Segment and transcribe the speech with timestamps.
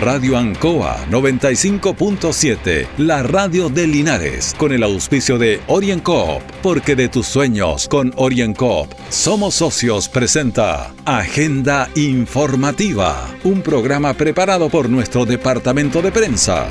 [0.00, 7.26] Radio Ancoa 95.7, la radio de Linares, con el auspicio de OrienCoop, porque de tus
[7.26, 16.12] sueños con OrienCoop somos socios presenta Agenda Informativa, un programa preparado por nuestro departamento de
[16.12, 16.68] prensa.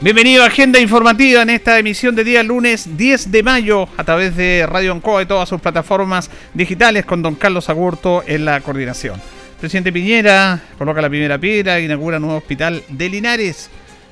[0.00, 4.36] Bienvenido a Agenda Informativa en esta emisión de día lunes 10 de mayo a través
[4.36, 9.35] de Radio Ancoa y todas sus plataformas digitales con don Carlos Agurto en la coordinación.
[9.60, 13.70] Presidente Piñera coloca la primera piedra, inaugura nuevo hospital de Linares.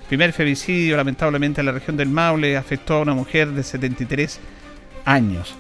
[0.09, 4.41] Primer femicidio, lamentablemente, en la región del Maule afectó a una mujer de 73
[5.05, 5.55] años.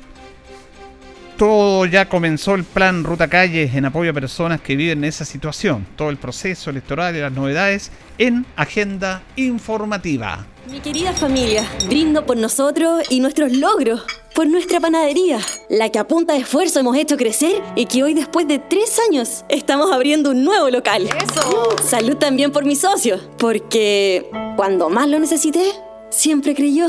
[1.36, 5.24] Todo ya comenzó el plan Ruta Calles en apoyo a personas que viven en esa
[5.24, 5.84] situación.
[5.96, 10.46] Todo el proceso electoral y las novedades en Agenda Informativa.
[10.70, 15.38] Mi querida familia, brindo por nosotros y nuestros logros por nuestra panadería,
[15.68, 18.98] la que a punta de esfuerzo hemos hecho crecer y que hoy después de tres
[19.08, 21.08] años estamos abriendo un nuevo local.
[21.20, 21.76] ¡Eso!
[21.84, 25.72] Salud también por mi socio, porque cuando más lo necesité,
[26.10, 26.86] siempre creyó.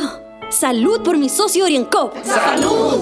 [0.49, 2.15] Salud por mi socio Oriencop.
[2.23, 3.01] ¡Salud!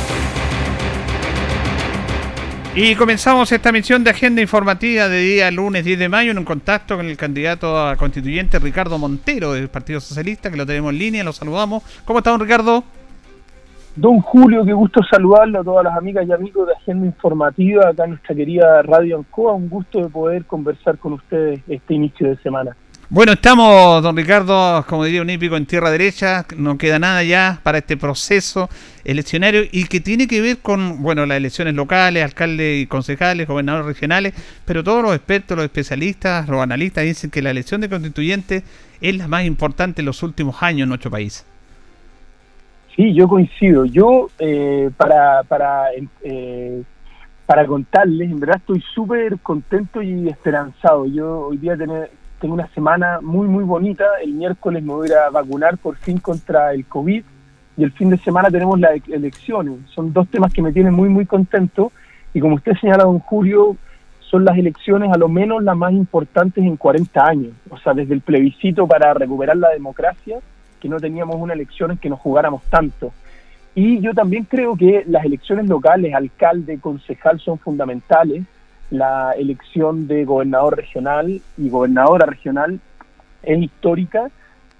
[2.73, 6.45] Y comenzamos esta misión de agenda informativa de día lunes 10 de mayo en un
[6.45, 10.99] contacto con el candidato a constituyente Ricardo Montero del Partido Socialista, que lo tenemos en
[10.99, 11.83] línea, lo saludamos.
[12.05, 12.85] ¿Cómo está, don Ricardo?
[13.97, 18.05] Don Julio, qué gusto saludarlo a todas las amigas y amigos de Agenda Informativa acá
[18.05, 19.51] en nuestra querida Radio Ancoa.
[19.51, 22.77] Un gusto de poder conversar con ustedes este inicio de semana.
[23.13, 26.45] Bueno, estamos, don Ricardo, como diría un hípico, en tierra derecha.
[26.55, 28.69] No queda nada ya para este proceso
[29.03, 33.85] eleccionario y que tiene que ver con, bueno, las elecciones locales, alcaldes y concejales, gobernadores
[33.85, 38.63] regionales, pero todos los expertos, los especialistas, los analistas dicen que la elección de constituyentes
[39.01, 41.45] es la más importante en los últimos años en nuestro país.
[42.95, 43.83] Sí, yo coincido.
[43.83, 45.87] Yo, eh, para, para,
[46.23, 46.81] eh,
[47.45, 51.05] para contarles, en verdad estoy súper contento y esperanzado.
[51.07, 51.75] Yo hoy día
[52.41, 54.05] tengo una semana muy, muy bonita.
[54.21, 57.23] El miércoles me voy a, vacunar por fin contra el COVID
[57.77, 59.75] y el fin de semana tenemos las elecciones.
[59.93, 61.91] Son dos temas que me tienen muy, muy contento.
[62.33, 63.77] Y como usted señala, don Julio,
[64.19, 67.51] son las elecciones a lo menos las más importantes en 40 años.
[67.69, 70.39] O sea, desde el plebiscito para recuperar la democracia
[70.79, 73.13] que no teníamos una elección en que nos jugáramos tanto.
[73.75, 78.43] Y yo también creo que las elecciones locales, alcalde, concejal, son fundamentales.
[78.91, 82.79] La elección de gobernador regional y gobernadora regional
[83.41, 84.29] es histórica,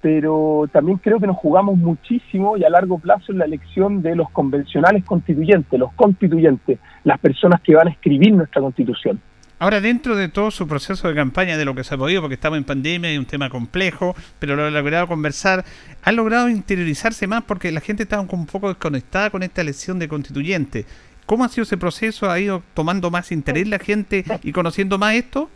[0.01, 4.15] pero también creo que nos jugamos muchísimo y a largo plazo en la elección de
[4.15, 9.19] los convencionales constituyentes, los constituyentes, las personas que van a escribir nuestra constitución.
[9.61, 12.33] Ahora, dentro de todo su proceso de campaña, de lo que se ha podido, porque
[12.33, 15.63] estamos en pandemia y un tema complejo, pero lo ha logrado conversar,
[16.01, 20.07] ha logrado interiorizarse más porque la gente estaba un poco desconectada con esta elección de
[20.07, 20.87] constituyente.
[21.25, 22.29] ¿Cómo ha sido ese proceso?
[22.29, 25.49] ¿Ha ido tomando más interés la gente y conociendo más esto?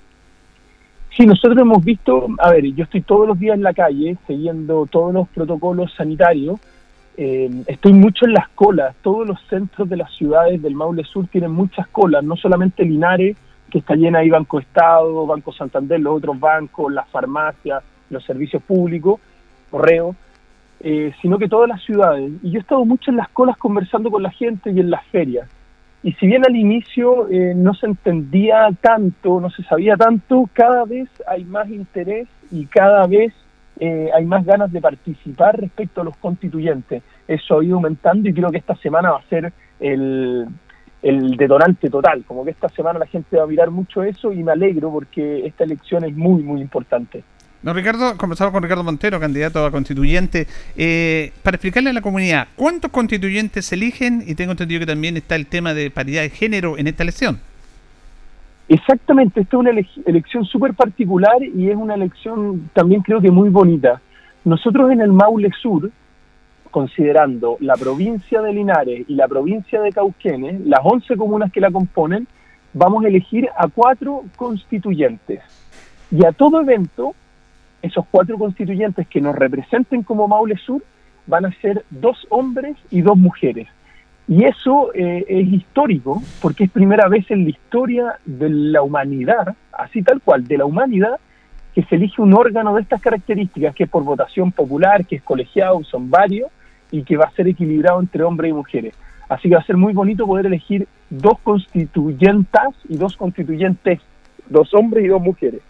[1.16, 4.86] Sí, nosotros hemos visto, a ver, yo estoy todos los días en la calle siguiendo
[4.86, 6.60] todos los protocolos sanitarios.
[7.18, 8.94] Eh, estoy mucho en las colas.
[9.02, 13.38] Todos los centros de las ciudades del Maule Sur tienen muchas colas, no solamente Linares,
[13.72, 18.62] que está llena ahí Banco Estado, Banco Santander, los otros bancos, las farmacias, los servicios
[18.64, 19.22] públicos,
[19.72, 20.16] correo,
[20.82, 22.32] eh, sino que todas las ciudades.
[22.44, 25.06] Y yo he estado mucho en las colas conversando con la gente y en las
[25.08, 25.50] ferias.
[26.06, 30.86] Y si bien al inicio eh, no se entendía tanto, no se sabía tanto, cada
[30.86, 33.34] vez hay más interés y cada vez
[33.80, 37.02] eh, hay más ganas de participar respecto a los constituyentes.
[37.28, 40.46] Eso ha ido aumentando y creo que esta semana va a ser el,
[41.02, 44.44] el detonante total, como que esta semana la gente va a mirar mucho eso y
[44.44, 47.24] me alegro porque esta elección es muy, muy importante.
[47.66, 50.46] No, Ricardo, conversamos con Ricardo Montero, candidato a constituyente,
[50.78, 55.36] eh, para explicarle a la comunidad cuántos constituyentes eligen y tengo entendido que también está
[55.36, 57.40] el tema de paridad de género en esta elección.
[58.70, 59.72] Exactamente, esta es una
[60.06, 64.00] elección súper particular y es una elección también creo que muy bonita.
[64.44, 65.90] Nosotros en el Maule Sur,
[66.70, 71.72] considerando la provincia de Linares y la provincia de Cauquenes, las 11 comunas que la
[71.72, 72.28] componen,
[72.74, 75.42] vamos a elegir a cuatro constituyentes.
[76.12, 77.16] Y a todo evento,
[77.86, 80.84] esos cuatro constituyentes que nos representen como Maule Sur
[81.28, 83.68] van a ser dos hombres y dos mujeres.
[84.28, 89.56] Y eso eh, es histórico porque es primera vez en la historia de la humanidad,
[89.72, 91.20] así tal cual, de la humanidad,
[91.76, 95.22] que se elige un órgano de estas características, que es por votación popular, que es
[95.22, 96.50] colegiado, son varios,
[96.90, 98.96] y que va a ser equilibrado entre hombres y mujeres.
[99.30, 104.00] Así que va a ser muy bonito poder elegir dos constituyentas y dos constituyentes,
[104.50, 105.62] dos hombres y dos mujeres.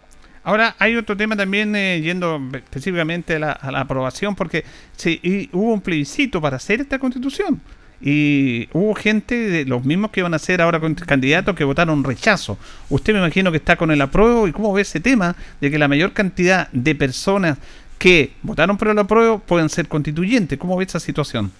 [0.46, 4.62] Ahora, hay otro tema también, eh, yendo específicamente a la, aprobación, porque
[4.92, 7.60] sí, hubo un plebiscito para hacer esta constitución.
[8.00, 12.58] Y hubo gente, de los mismos que van a ser ahora candidatos, que votaron rechazo.
[12.90, 14.46] Usted me imagino que está con el apruebo.
[14.46, 17.58] ¿Y cómo ve ese tema de que la mayor cantidad de personas
[17.98, 20.56] que votaron por el apruebo pueden ser constituyentes?
[20.60, 21.50] ¿Cómo ve esa situación?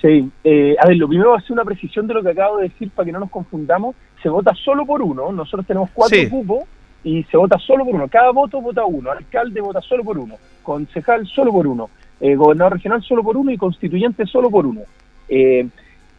[0.00, 2.58] Sí, eh, a ver, lo primero va a ser una precisión de lo que acabo
[2.58, 3.96] de decir para que no nos confundamos.
[4.22, 5.32] Se vota solo por uno.
[5.32, 6.68] Nosotros tenemos cuatro cupos
[7.02, 8.08] y se vota solo por uno.
[8.08, 12.74] Cada voto vota uno, alcalde vota solo por uno, concejal solo por uno, eh, gobernador
[12.74, 14.82] regional solo por uno y constituyente solo por uno.
[15.28, 15.66] Eh,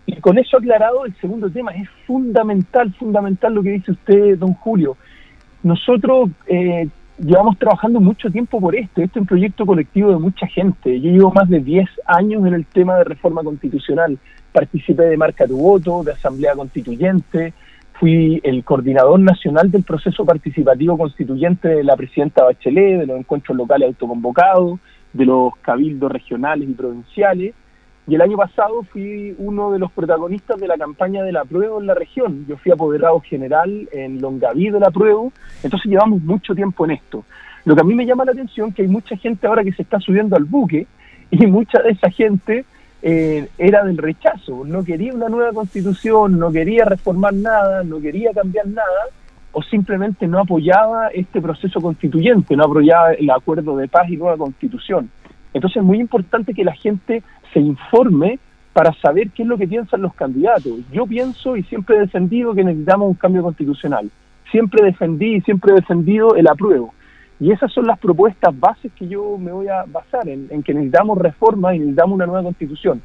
[0.06, 4.54] y con eso aclarado, el segundo tema es fundamental, fundamental lo que dice usted, don
[4.54, 4.98] Julio.
[5.64, 6.88] Nosotros eh,
[7.20, 11.00] llevamos trabajando mucho tiempo por esto, este es un proyecto colectivo de mucha gente.
[11.00, 14.18] Yo llevo más de 10 años en el tema de reforma constitucional.
[14.52, 17.54] Participé de Marca tu Voto, de Asamblea Constituyente,
[18.02, 23.56] fui el coordinador nacional del proceso participativo constituyente de la presidenta Bachelet, de los encuentros
[23.56, 24.80] locales autoconvocados,
[25.14, 27.54] de los cabildos regionales y provinciales.
[28.08, 31.80] Y el año pasado fui uno de los protagonistas de la campaña de la prueba
[31.80, 32.48] en la región.
[32.48, 35.22] Yo fui apoderado general en Longaví de la prueba,
[35.62, 37.24] entonces llevamos mucho tiempo en esto.
[37.66, 39.74] Lo que a mí me llama la atención es que hay mucha gente ahora que
[39.74, 40.88] se está subiendo al buque
[41.30, 42.66] y mucha de esa gente
[43.02, 48.32] eh, era del rechazo, no quería una nueva constitución, no quería reformar nada, no quería
[48.32, 49.08] cambiar nada,
[49.52, 54.38] o simplemente no apoyaba este proceso constituyente, no apoyaba el acuerdo de paz y nueva
[54.38, 55.10] constitución.
[55.54, 58.40] Entonces es muy importante que la gente se informe
[58.74, 60.80] para saber qué es lo que piensan los candidatos.
[60.92, 64.10] Yo pienso y siempre he defendido que necesitamos un cambio constitucional.
[64.50, 66.94] Siempre defendí y siempre he defendido el apruebo.
[67.42, 71.18] Y esas son las propuestas bases que yo me voy a basar, en, que necesitamos
[71.18, 73.02] reforma y necesitamos una nueva constitución.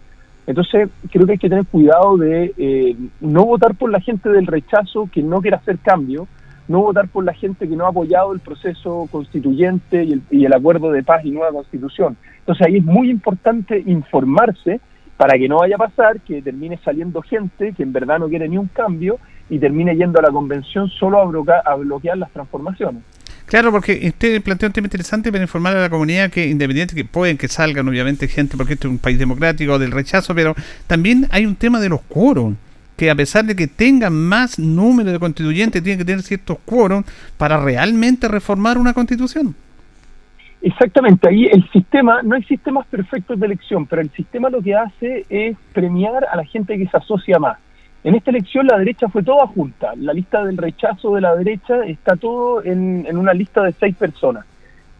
[0.47, 4.47] Entonces, creo que hay que tener cuidado de eh, no votar por la gente del
[4.47, 6.29] rechazo que no quiere hacer cambio,
[6.69, 10.93] no votar por la gente que no ha apoyado el proceso constituyente y el, acuerdo
[10.93, 12.19] de paz y nueva constitución.
[12.41, 14.81] Entonces, ahí es muy importante informarse
[15.17, 18.51] para que no vaya a pasar que termine saliendo gente que en verdad no quiere
[18.51, 19.19] ni un cambio
[19.49, 23.03] y termine yendo a la convención solo a bloquear las transformaciones.
[23.47, 27.05] Claro, porque usted plantea un tema interesante para informar a la comunidad que independiente que
[27.05, 30.55] pueden que salgan obviamente gente, porque este es un país democrático del rechazo, pero
[30.89, 32.57] también hay un tema de los quórum
[32.97, 37.05] que a pesar de que tengan más número de constituyentes, tienen que tener ciertos quórum
[37.37, 39.55] para realmente reformar una constitución.
[40.63, 44.75] Exactamente, ahí el sistema, no hay sistemas perfectos de elección, pero el sistema lo que
[44.75, 47.59] hace es premiar a la gente que se asocia más.
[48.07, 49.95] En esta elección la derecha fue toda junta.
[49.97, 54.47] La lista del rechazo de la derecha está todo en, una lista de seis personas.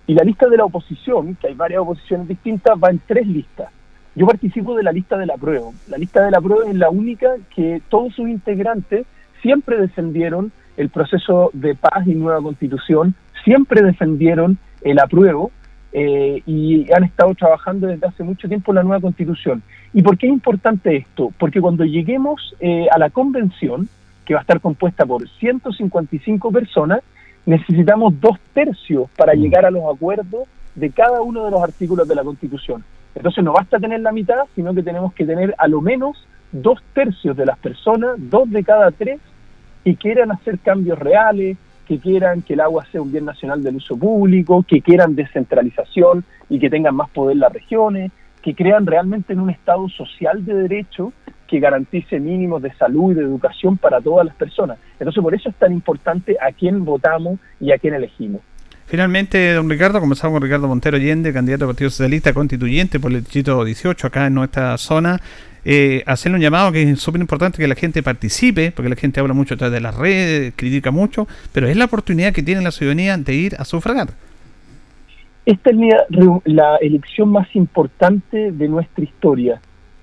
[0.09, 3.69] Y la lista de la oposición, que hay varias oposiciones distintas, va en tres listas.
[4.17, 5.71] Yo participo de la lista de la prueba.
[5.87, 9.07] La lista de la prueba es la única que todos sus integrantes
[9.41, 13.15] siempre defendieron el proceso de paz y nueva constitución,
[13.45, 15.53] siempre defendieron el apruebo
[15.99, 19.63] eh, y han estado trabajando desde hace mucho tiempo en la nueva constitución.
[19.95, 21.33] ¿Y por qué es importante esto?
[21.39, 23.89] Porque cuando lleguemos eh, a la convención,
[24.27, 27.01] que va a estar compuesta por 155 personas,
[27.47, 29.39] necesitamos dos tercios para mm.
[29.39, 32.85] llegar a los acuerdos de cada uno de los artículos de la Constitución.
[33.15, 36.79] Entonces no basta tener la mitad, sino que tenemos que tener a lo menos dos
[36.93, 39.19] tercios de las personas, dos de cada tres,
[39.83, 43.77] que quieran hacer cambios reales, que quieran que el agua sea un bien nacional del
[43.77, 48.13] uso público, que quieran descentralización y que tengan más poder las regiones,
[48.43, 51.13] que crean realmente en un Estado social de derecho
[51.47, 54.79] que garantice mínimos de salud y de educación para todas las personas.
[54.99, 58.43] Entonces, por eso es tan importante a quién votamos y a quién elegimos.
[58.89, 63.19] Finalmente, don Ricardo, comenzamos con Ricardo Montero Allende, candidato al Partido Socialista Constituyente por el
[63.19, 65.21] Distrito 18 acá en nuestra zona.
[65.65, 69.19] Eh, hacerle un llamado que es súper importante que la gente participe, porque la gente
[69.19, 72.63] habla mucho a través de las redes, critica mucho, pero es la oportunidad que tiene
[72.63, 74.11] la ciudadanía de ir a sufragar.
[75.45, 75.77] Esta es
[76.45, 79.61] la elección más importante de nuestra historia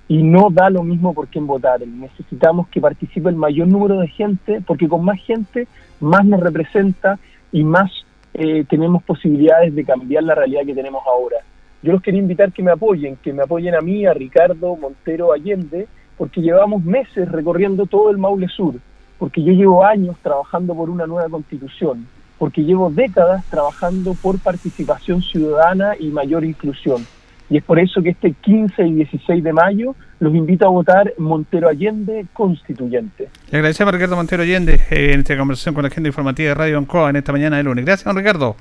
[0.08, 1.80] y no da lo mismo por quién votar.
[1.86, 5.66] Necesitamos que participe el mayor número de gente, porque con más gente
[6.00, 7.18] más nos representa
[7.50, 7.90] y más
[8.34, 11.38] eh, tenemos posibilidades de cambiar la realidad que tenemos ahora
[11.84, 15.34] yo los quería invitar que me apoyen, que me apoyen a mí, a Ricardo Montero
[15.34, 15.86] Allende,
[16.16, 18.76] porque llevamos meses recorriendo todo el Maule Sur,
[19.18, 25.20] porque yo llevo años trabajando por una nueva constitución, porque llevo décadas trabajando por participación
[25.20, 27.06] ciudadana y mayor inclusión.
[27.50, 31.12] Y es por eso que este 15 y 16 de mayo los invito a votar
[31.18, 33.28] Montero Allende constituyente.
[33.50, 36.54] Le agradecemos a Ricardo Montero Allende eh, en esta conversación con la agenda informativa de
[36.54, 37.84] Radio Ancoa en esta mañana de lunes.
[37.84, 38.56] Gracias, don Ricardo.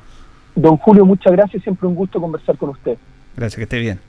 [0.56, 1.64] Don Julio, muchas gracias.
[1.64, 2.98] Siempre un gusto conversar con usted.
[3.36, 4.00] Gracias, que esté bien.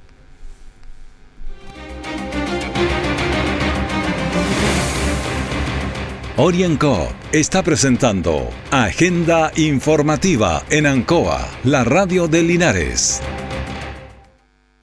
[6.37, 13.23] OrienCo está presentando Agenda Informativa en Ancoa, la radio de Linares.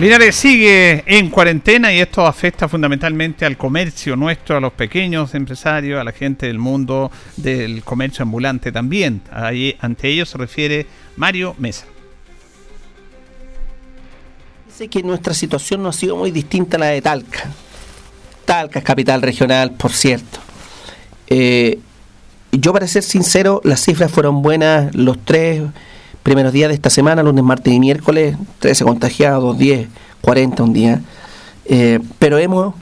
[0.00, 6.00] Linares sigue en cuarentena y esto afecta fundamentalmente al comercio nuestro, a los pequeños empresarios,
[6.00, 9.22] a la gente del mundo del comercio ambulante también.
[9.32, 10.86] Ahí, ante ellos se refiere
[11.16, 11.86] Mario Mesa.
[14.68, 17.50] Dice que nuestra situación no ha sido muy distinta a la de Talca.
[18.44, 20.38] Talca es capital regional, por cierto.
[21.26, 21.80] Eh,
[22.52, 25.64] yo para ser sincero, las cifras fueron buenas los tres
[26.22, 29.88] primeros días de esta semana, lunes, martes y miércoles, 13 contagiados, 10,
[30.20, 31.00] 40 un día.
[31.64, 32.74] Eh, pero hemos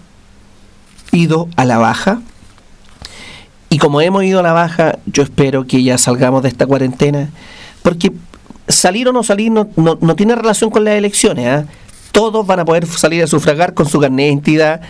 [1.12, 2.20] ido a la baja.
[3.68, 7.30] Y como hemos ido a la baja, yo espero que ya salgamos de esta cuarentena,
[7.82, 8.12] porque
[8.68, 11.46] salir o no salir no, no, tiene relación con las elecciones.
[11.46, 11.64] ¿ah?
[12.12, 14.80] Todos van a poder salir a sufragar con su carnet de identidad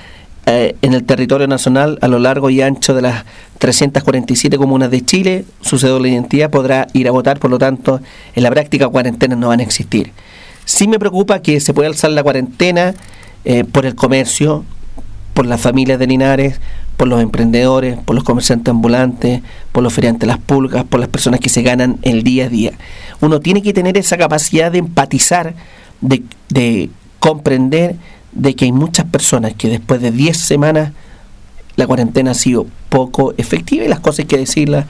[0.49, 3.25] eh, en el territorio nacional a lo largo y ancho de las
[3.59, 8.01] 347 comunas de Chile, su cédula de identidad podrá ir a votar, por lo tanto,
[8.35, 10.13] en la práctica cuarentenas no van a existir.
[10.65, 12.95] Sí me preocupa que se pueda alzar la cuarentena
[13.45, 14.65] eh, por el comercio,
[15.35, 16.61] por las familias de Linares,
[16.97, 21.09] por los emprendedores, por los comerciantes ambulantes, por los feriantes de las pulgas, por las
[21.09, 22.73] personas que se ganan el día a día.
[23.21, 25.55] Uno tiene que tener esa capacidad de empatizar,
[26.01, 26.89] de, de
[27.19, 27.97] comprender
[28.37, 30.93] de que hay muchas personas que después de 10 semanas
[31.77, 34.87] la cuarentena ha sido poco efectiva y las cosas hay que decirlas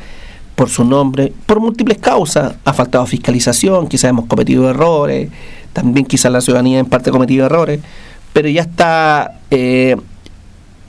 [0.54, 2.54] por su nombre, por múltiples causas.
[2.64, 5.30] Ha faltado fiscalización, quizás hemos cometido errores,
[5.72, 7.80] también quizás la ciudadanía en parte ha cometido errores,
[8.32, 9.96] pero ya está eh,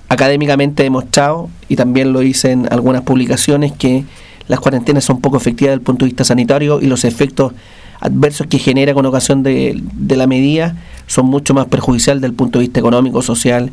[0.10, 4.06] académicamente demostrado, y también lo hice en algunas publicaciones, que
[4.48, 7.52] las cuarentenas son poco efectivas desde el punto de vista sanitario y los efectos
[8.00, 10.75] adversos que genera con ocasión de, la medida
[11.08, 13.72] son mucho más perjudiciales desde el punto de vista económico, social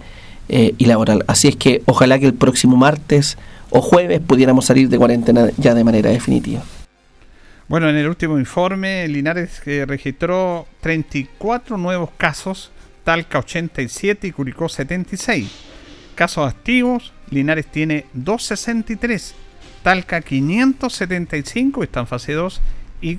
[0.49, 1.25] eh, y laboral.
[1.27, 3.39] Así es que ojalá que el próximo martes
[3.71, 6.63] o jueves pudiéramos salir de cuarentena ya de manera definitiva.
[7.67, 12.71] Bueno, en el último informe, Linares eh, registró 34 nuevos casos,
[13.05, 15.51] Talca 87 y Curicó 76.
[16.15, 19.35] Casos activos, Linares tiene 263,
[19.83, 22.61] Talca 575, está en fase 2,
[23.01, 23.19] y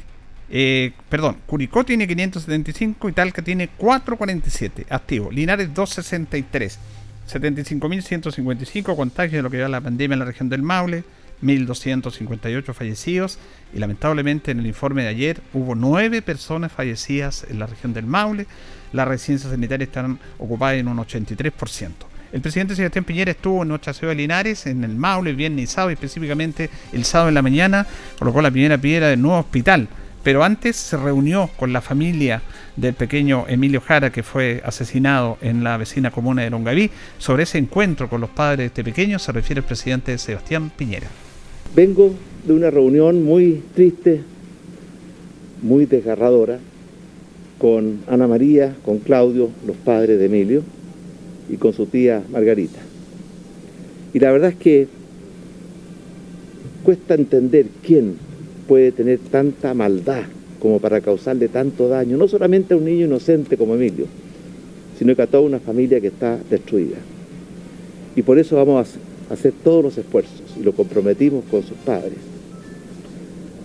[0.57, 5.33] eh, perdón, Curicó tiene 575 y Talca tiene 447 activos.
[5.33, 6.79] Linares 263.
[7.29, 11.03] 75.155 contagios de lo que va la pandemia en la región del Maule.
[11.43, 13.37] 1.258 fallecidos
[13.73, 18.05] y lamentablemente en el informe de ayer hubo 9 personas fallecidas en la región del
[18.05, 18.47] Maule.
[18.93, 21.89] Las residencias sanitarias están ocupadas en un 83%.
[22.31, 25.67] El presidente Sebastián Piñera estuvo en nuestra ciudad de Linares, en el Maule, viernes y
[25.67, 27.85] sábado, específicamente el sábado en la mañana,
[28.17, 29.89] colocó la primera piedra del nuevo hospital
[30.25, 32.41] pero antes se reunió con la familia
[32.75, 36.89] del pequeño Emilio Jara que fue asesinado en la vecina comuna de Longaví.
[37.19, 41.05] Sobre ese encuentro con los padres de este pequeño se refiere el presidente Sebastián Piñera.
[41.75, 44.23] Vengo de una reunión muy triste,
[45.61, 46.57] muy desgarradora,
[47.59, 50.63] con Ana María, con Claudio, los padres de Emilio,
[51.51, 52.79] y con su tía Margarita.
[54.11, 54.87] Y la verdad es que
[56.83, 58.24] cuesta entender quién
[58.67, 60.23] puede tener tanta maldad
[60.59, 64.07] como para causarle tanto daño, no solamente a un niño inocente como Emilio,
[64.97, 66.97] sino que a toda una familia que está destruida.
[68.15, 68.95] Y por eso vamos
[69.29, 72.17] a hacer todos los esfuerzos y lo comprometimos con sus padres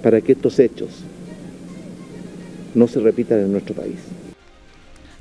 [0.03, 0.89] para que estos hechos
[2.75, 3.97] no se repitan en nuestro país.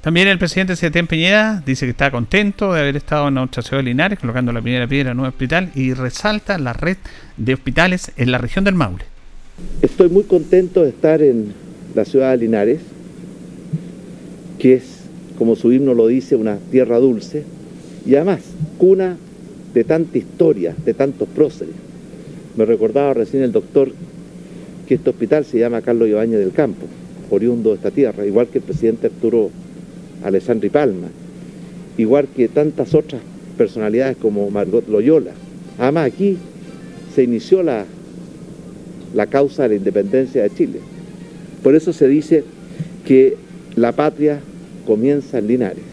[0.01, 3.83] También el presidente Sebastián Piñera dice que está contento de haber estado en nuestra ciudad
[3.83, 6.97] de Linares, colocando la primera piedra en un hospital y resalta la red
[7.35, 9.03] de hospitales en la región del Maule.
[9.81, 11.53] Estoy muy contento de estar en
[11.95, 12.81] la ciudad de Linares,
[14.57, 14.83] que es,
[15.37, 17.43] como su himno lo dice, una tierra dulce
[18.05, 18.41] y además
[18.77, 19.17] cuna
[19.73, 21.75] de tanta historia, de tantos próceres.
[22.57, 23.91] Me recordaba recién el doctor
[24.87, 26.87] que este hospital se llama Carlos Ibañez del Campo,
[27.29, 29.49] oriundo de esta tierra, igual que el presidente Arturo
[30.23, 31.07] Alessandri Palma,
[31.97, 33.21] igual que tantas otras
[33.57, 35.31] personalidades como Margot Loyola.
[35.77, 36.37] Además aquí
[37.13, 37.85] se inició la,
[39.13, 40.79] la causa de la independencia de Chile.
[41.63, 42.43] Por eso se dice
[43.05, 43.35] que
[43.75, 44.39] la patria
[44.85, 45.83] comienza en Linares.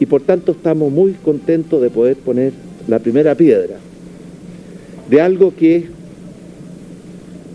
[0.00, 2.52] Y por tanto estamos muy contentos de poder poner
[2.88, 3.76] la primera piedra
[5.08, 5.86] de algo que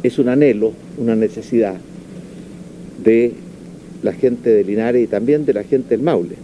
[0.03, 1.75] es un anhelo, una necesidad
[3.03, 3.33] de
[4.03, 6.35] la gente de Linares y también de la gente del Maule.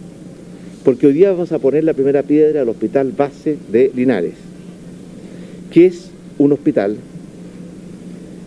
[0.84, 4.34] Porque hoy día vamos a poner la primera piedra al hospital base de Linares,
[5.72, 6.96] que es un hospital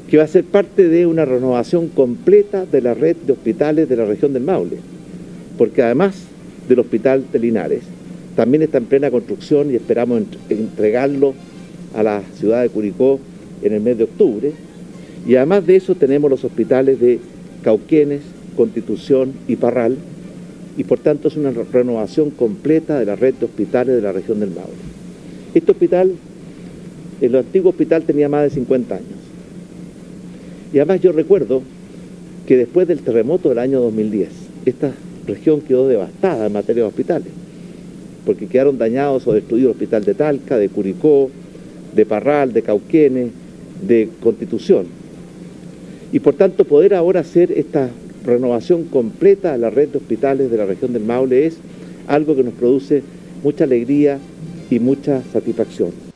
[0.09, 3.95] que va a ser parte de una renovación completa de la red de hospitales de
[3.95, 4.77] la región del Maule.
[5.57, 6.23] Porque además
[6.67, 7.83] del hospital de Linares,
[8.35, 11.35] también está en plena construcción y esperamos entregarlo
[11.95, 13.19] a la ciudad de Curicó
[13.61, 14.51] en el mes de octubre.
[15.27, 17.19] Y además de eso tenemos los hospitales de
[17.61, 18.21] Cauquenes,
[18.55, 19.95] Constitución y Parral,
[20.75, 24.39] y por tanto es una renovación completa de la red de hospitales de la región
[24.39, 24.73] del Maule.
[25.53, 26.13] Este hospital,
[27.21, 29.18] el antiguo hospital tenía más de 50 años.
[30.73, 31.61] Y además yo recuerdo
[32.47, 34.29] que después del terremoto del año 2010,
[34.65, 34.91] esta
[35.25, 37.29] región quedó devastada en materia de hospitales,
[38.25, 41.29] porque quedaron dañados o destruidos el hospital de Talca, de Curicó,
[41.95, 43.29] de Parral, de Cauquenes,
[43.87, 44.85] de Constitución.
[46.11, 47.89] Y por tanto poder ahora hacer esta
[48.25, 51.57] renovación completa de la red de hospitales de la región del Maule es
[52.07, 53.03] algo que nos produce
[53.43, 54.19] mucha alegría
[54.69, 56.08] y mucha satisfacción.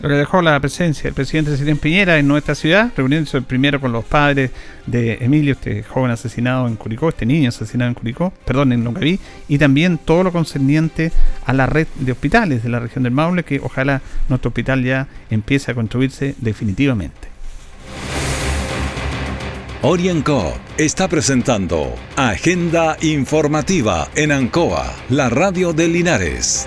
[0.00, 4.50] Dejó la presencia del presidente Sebastián Piñera en nuestra ciudad, reuniéndose primero con los padres
[4.86, 9.20] de Emilio, este joven asesinado en Curicó, este niño asesinado en Curicó, perdón, en Longaví,
[9.46, 11.12] y también todo lo concerniente
[11.44, 15.06] a la red de hospitales de la región del Maule, que ojalá nuestro hospital ya
[15.28, 17.28] empiece a construirse definitivamente.
[19.82, 26.66] Orienco está presentando Agenda Informativa en Ancoa, la radio de Linares.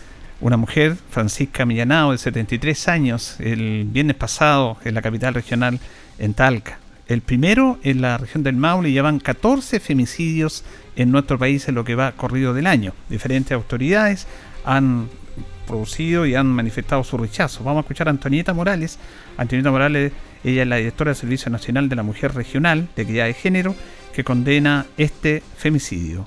[0.41, 5.79] una mujer, Francisca Millanao, de 73 años, el viernes pasado en la capital regional,
[6.17, 6.79] en Talca.
[7.07, 10.63] El primero en la región del Maule llevan 14 femicidios
[10.95, 12.93] en nuestro país en lo que va corrido del año.
[13.09, 14.27] Diferentes autoridades
[14.65, 15.09] han
[15.67, 17.63] producido y han manifestado su rechazo.
[17.63, 18.97] Vamos a escuchar a Antonieta Morales.
[19.37, 20.11] Antonieta Morales,
[20.43, 23.75] ella es la directora del Servicio Nacional de la Mujer Regional de Equidad de Género,
[24.13, 26.25] que condena este femicidio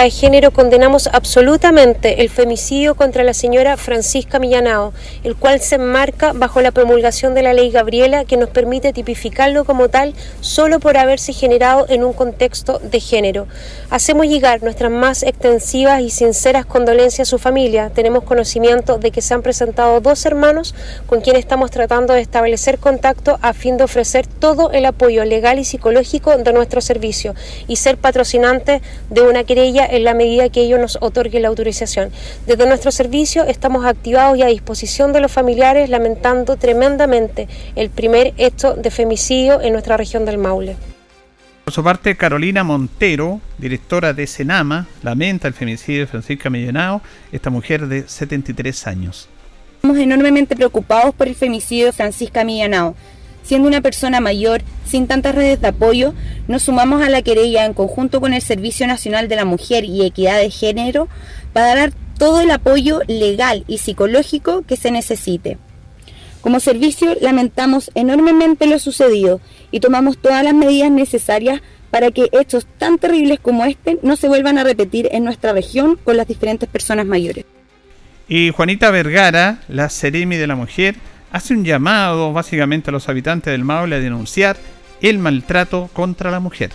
[0.00, 6.32] de género condenamos absolutamente el femicidio contra la señora Francisca Millanao, el cual se enmarca
[6.32, 10.96] bajo la promulgación de la ley Gabriela que nos permite tipificarlo como tal solo por
[10.96, 13.46] haberse generado en un contexto de género.
[13.90, 17.90] Hacemos llegar nuestras más extensivas y sinceras condolencias a su familia.
[17.90, 20.74] Tenemos conocimiento de que se han presentado dos hermanos
[21.06, 25.58] con quienes estamos tratando de establecer contacto a fin de ofrecer todo el apoyo legal
[25.58, 27.34] y psicológico de nuestro servicio
[27.68, 32.10] y ser patrocinantes de una querella en la medida que ello nos otorgue la autorización.
[32.46, 38.34] Desde nuestro servicio estamos activados y a disposición de los familiares lamentando tremendamente el primer
[38.38, 40.76] hecho de femicidio en nuestra región del Maule.
[41.64, 47.50] Por su parte, Carolina Montero, directora de Senama, lamenta el femicidio de Francisca Millanao, esta
[47.50, 49.28] mujer de 73 años.
[49.76, 52.96] Estamos enormemente preocupados por el femicidio de Francisca Millanao
[53.42, 56.14] Siendo una persona mayor, sin tantas redes de apoyo,
[56.48, 60.04] nos sumamos a la querella en conjunto con el Servicio Nacional de la Mujer y
[60.04, 61.08] Equidad de Género
[61.52, 65.58] para dar todo el apoyo legal y psicológico que se necesite.
[66.40, 72.66] Como servicio lamentamos enormemente lo sucedido y tomamos todas las medidas necesarias para que hechos
[72.78, 76.68] tan terribles como este no se vuelvan a repetir en nuestra región con las diferentes
[76.68, 77.44] personas mayores.
[78.28, 80.96] Y Juanita Vergara, la Seremi de la Mujer,
[81.32, 84.58] hace un llamado básicamente a los habitantes del Maule a denunciar
[85.00, 86.70] el maltrato contra la mujer.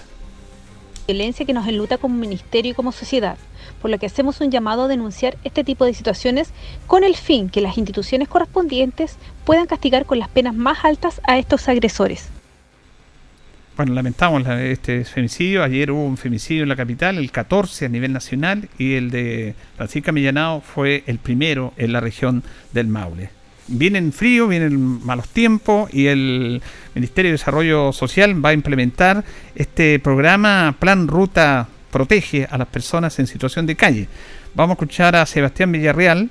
[1.07, 3.37] Violencia que nos enluta como ministerio y como sociedad,
[3.81, 6.49] por lo que hacemos un llamado a denunciar este tipo de situaciones
[6.87, 11.37] con el fin que las instituciones correspondientes puedan castigar con las penas más altas a
[11.37, 12.29] estos agresores.
[13.77, 15.63] bueno, lamentamos este femicidio.
[15.63, 19.53] Ayer hubo un femicidio en la capital, el 14 a nivel nacional, y el de
[19.77, 22.43] Francisca Millanao fue el primero en la región
[22.73, 23.36] del Maule.
[23.67, 26.61] Vienen frío, vienen malos tiempos y el
[26.95, 29.25] Ministerio de Desarrollo Social va a implementar
[29.55, 34.07] este programa Plan Ruta Protege a las personas en situación de calle.
[34.55, 36.29] Vamos a escuchar a Sebastián Villarreal,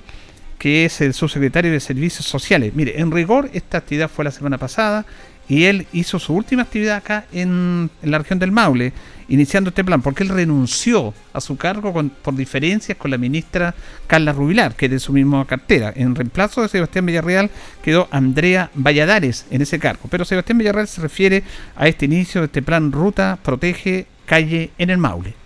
[0.59, 2.72] que es el subsecretario de Servicios Sociales.
[2.75, 5.05] Mire, en rigor, esta actividad fue la semana pasada
[5.49, 8.93] y él hizo su última actividad acá en, la región del Maule,
[9.29, 13.75] iniciando este plan, porque él renunció a su cargo por diferencias con la ministra
[14.07, 15.93] Carla Rubilar, que es de su misma cartera.
[15.95, 17.51] En reemplazo de Sebastián Villarreal
[17.83, 20.09] quedó Andrea Valladares en ese cargo.
[20.11, 21.43] Pero Sebastián Villarreal se refiere
[21.77, 25.46] a este inicio de este plan Ruta Protege Calle en el Maule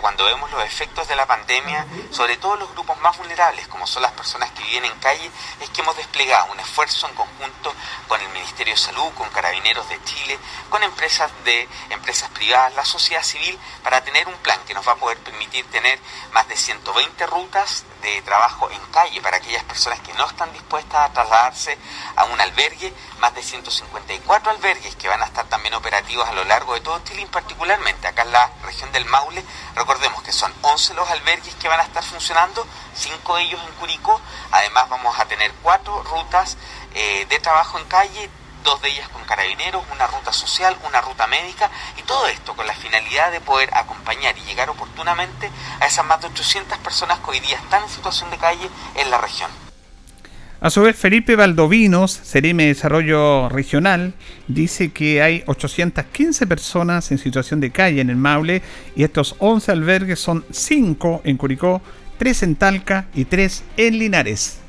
[0.00, 4.02] cuando vemos los efectos de la pandemia, sobre todo los grupos más vulnerables, como son
[4.02, 7.74] las personas que viven en calle, es que hemos desplegado un esfuerzo en conjunto
[8.08, 12.84] con el Ministerio de Salud, con Carabineros de Chile, con empresas de empresas privadas, la
[12.84, 15.98] sociedad civil, para tener un plan que nos va a poder permitir tener
[16.32, 21.10] más de 120 rutas de trabajo en calle para aquellas personas que no están dispuestas
[21.10, 21.78] a trasladarse
[22.16, 26.44] a un albergue, más de 154 albergues que van a estar también operativos a lo
[26.44, 29.44] largo de todo Chile y particularmente acá en la región del Maule.
[29.90, 33.74] Recordemos que son 11 los albergues que van a estar funcionando, 5 de ellos en
[33.74, 34.20] Curicó.
[34.52, 36.56] Además vamos a tener 4 rutas
[36.94, 38.30] eh, de trabajo en calle,
[38.62, 42.68] dos de ellas con carabineros, una ruta social, una ruta médica y todo esto con
[42.68, 45.50] la finalidad de poder acompañar y llegar oportunamente
[45.80, 49.10] a esas más de 800 personas que hoy día están en situación de calle en
[49.10, 49.69] la región.
[50.62, 54.12] A su vez, Felipe Valdovinos, Cerime Desarrollo Regional,
[54.46, 58.60] dice que hay 815 personas en situación de calle en el Maule
[58.94, 61.80] y estos 11 albergues son 5 en Curicó,
[62.18, 64.60] 3 en Talca y 3 en Linares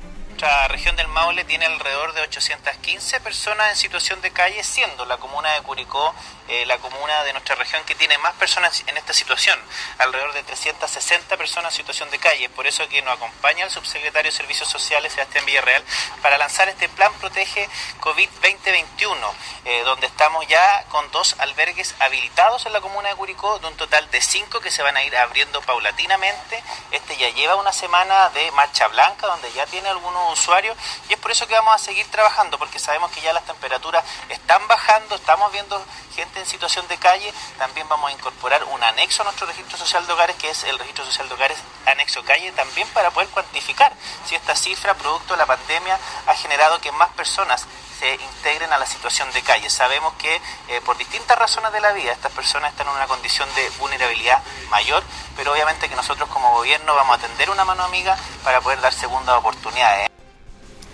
[0.42, 5.18] nuestra región del Maule tiene alrededor de 815 personas en situación de calle, siendo la
[5.18, 6.16] comuna de Curicó
[6.52, 9.58] eh, la comuna de nuestra región que tiene más personas en esta situación,
[10.00, 12.50] alrededor de 360 personas en situación de calle.
[12.50, 15.82] Por eso que nos acompaña el subsecretario de Servicios Sociales, Sebastián Villarreal,
[16.22, 17.70] para lanzar este plan Protege
[18.02, 23.60] COVID 2021, eh, donde estamos ya con dos albergues habilitados en la comuna de Curicó,
[23.60, 26.62] de un total de cinco que se van a ir abriendo paulatinamente.
[26.92, 30.78] Este ya lleva una semana de marcha blanca, donde ya tiene algunos usuarios
[31.10, 34.04] y es por eso que vamos a seguir trabajando porque sabemos que ya las temperaturas
[34.30, 35.84] están bajando, estamos viendo
[36.16, 40.06] gente en situación de calle, también vamos a incorporar un anexo a nuestro registro social
[40.06, 43.94] de hogares que es el registro social de hogares anexo calle también para poder cuantificar
[44.26, 47.66] si esta cifra producto de la pandemia ha generado que más personas
[48.00, 49.70] se integren a la situación de calle.
[49.70, 53.48] Sabemos que eh, por distintas razones de la vida estas personas están en una condición
[53.54, 55.04] de vulnerabilidad mayor,
[55.36, 58.94] pero obviamente que nosotros como gobierno vamos a tender una mano amiga para poder dar
[58.94, 60.10] segundas oportunidades.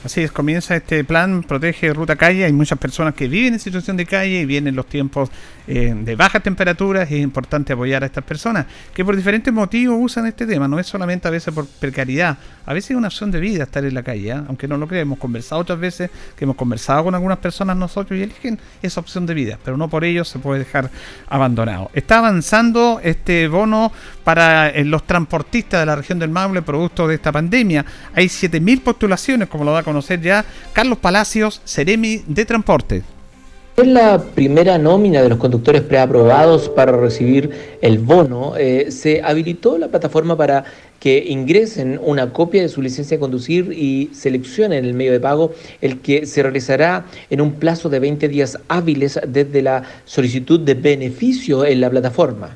[0.08, 2.46] Así es, comienza este plan Protege Ruta Calle.
[2.46, 5.30] Hay muchas personas que viven en situación de calle y vienen los tiempos
[5.68, 7.12] eh, de bajas temperaturas.
[7.12, 10.66] Es importante apoyar a estas personas que por diferentes motivos usan este tema.
[10.70, 13.84] No es solamente a veces por precariedad, a veces es una opción de vida estar
[13.84, 14.30] en la calle.
[14.30, 14.42] ¿eh?
[14.48, 18.18] Aunque no lo creemos, hemos conversado otras veces que hemos conversado con algunas personas nosotros
[18.18, 20.90] y eligen esa opción de vida, pero no por ello se puede dejar
[21.28, 21.92] abandonado.
[21.94, 23.92] Está avanzando este bono
[24.24, 27.86] para eh, los transportistas de la región del Maule producto de esta pandemia.
[28.16, 33.02] Hay 7.000 postulaciones, como lo da conocer ya Carlos Palacios, Ceremi de Transporte.
[33.78, 37.50] Es la primera nómina de los conductores preaprobados para recibir
[37.82, 38.54] el bono.
[38.58, 40.66] Eh, se habilitó la plataforma para
[41.00, 45.52] que ingresen una copia de su licencia de conducir y seleccionen el medio de pago,
[45.82, 50.76] el que se realizará en un plazo de 20 días hábiles desde la solicitud de
[50.76, 52.56] beneficio en la plataforma.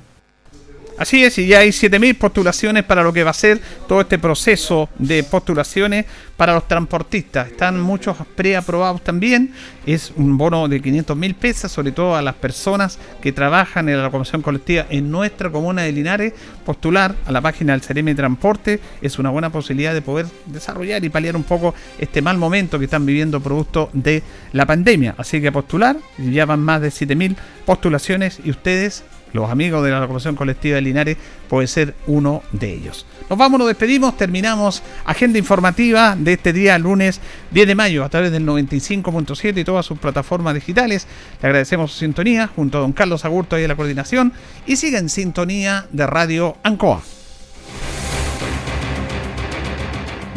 [1.01, 4.19] Así es, y ya hay 7.000 postulaciones para lo que va a ser todo este
[4.19, 6.05] proceso de postulaciones
[6.37, 7.47] para los transportistas.
[7.49, 9.51] Están muchos preaprobados también.
[9.87, 13.97] Es un bono de 500 mil pesos, sobre todo a las personas que trabajan en
[13.97, 16.33] la locomoción colectiva en nuestra comuna de Linares.
[16.63, 21.09] Postular a la página del CEREMI Transporte es una buena posibilidad de poder desarrollar y
[21.09, 24.21] paliar un poco este mal momento que están viviendo producto de
[24.53, 25.15] la pandemia.
[25.17, 27.35] Así que postular, ya van más de 7.000
[27.65, 29.03] postulaciones y ustedes
[29.33, 31.17] los amigos de la locomoción colectiva de Linares
[31.49, 33.05] puede ser uno de ellos.
[33.29, 37.19] Nos vamos, nos despedimos, terminamos agenda informativa de este día lunes
[37.51, 41.07] 10 de mayo a través del 95.7 y todas sus plataformas digitales.
[41.41, 44.33] Le agradecemos su sintonía junto a don Carlos Agurto y a la coordinación
[44.65, 47.01] y sigue en sintonía de Radio Ancoa.